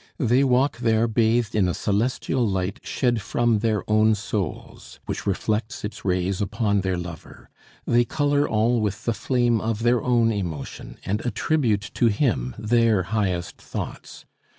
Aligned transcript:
They 0.17 0.43
walk 0.43 0.79
there 0.79 1.07
bathed 1.07 1.53
in 1.53 1.67
a 1.67 1.75
celestial 1.75 2.43
light 2.47 2.79
shed 2.81 3.21
from 3.21 3.59
their 3.59 3.87
own 3.87 4.15
souls, 4.15 4.99
which 5.05 5.27
reflects 5.27 5.85
its 5.85 6.03
rays 6.03 6.41
upon 6.41 6.81
their 6.81 6.97
lover; 6.97 7.51
they 7.85 8.03
color 8.03 8.49
all 8.49 8.81
with 8.81 9.05
the 9.05 9.13
flame 9.13 9.61
of 9.61 9.83
their 9.83 10.01
own 10.01 10.31
emotion 10.31 10.97
and 11.05 11.21
attribute 11.23 11.91
to 11.93 12.07
him 12.07 12.55
their 12.57 13.03
highest 13.13 13.59
thoughts. 13.61 14.25